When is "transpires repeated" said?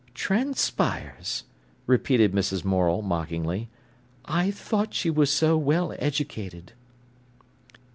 0.15-2.31